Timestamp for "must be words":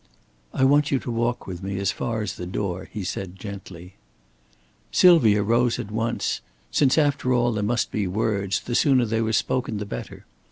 7.61-8.61